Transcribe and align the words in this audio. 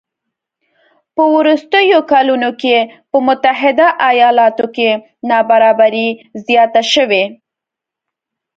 په 1.15 1.23
وروستیو 1.35 1.99
کلونو 2.11 2.49
کې 2.61 2.77
په 3.11 3.17
متحده 3.27 3.87
ایالاتو 4.09 4.65
کې 4.75 4.89
نابرابري 5.29 6.09
زیاته 6.45 6.81
شوې 6.93 7.23